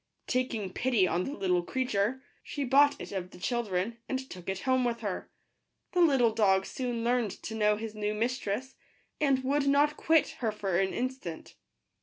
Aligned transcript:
Taking 0.25 0.73
pity 0.73 1.07
on 1.07 1.25
the 1.25 1.33
little 1.33 1.61
creature, 1.61 2.23
she 2.41 2.63
bought 2.63 2.99
it 2.99 3.11
of 3.11 3.29
the 3.29 3.37
children, 3.37 3.99
and 4.09 4.17
took 4.31 4.49
it 4.49 4.61
home 4.61 4.83
with 4.83 5.01
her. 5.01 5.29
The 5.91 6.01
little 6.01 6.33
dog 6.33 6.65
soon 6.65 7.03
learned 7.03 7.29
to 7.43 7.53
know 7.53 7.75
his 7.77 7.93
new 7.93 8.15
mis 8.15 8.39
tress, 8.39 8.73
and 9.19 9.43
would 9.43 9.67
not 9.67 9.97
quit 9.97 10.29
her 10.39 10.51
for 10.51 10.79
an 10.79 10.91
instant. 10.91 11.53